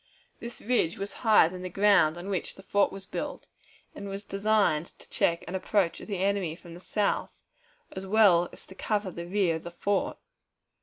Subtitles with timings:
[0.39, 3.45] This ridge was higher than the ground on which the fort was built,
[3.93, 7.29] and was designed to check an approach of the enemy from the south,
[7.91, 10.17] as well as to cover the rear of the fort.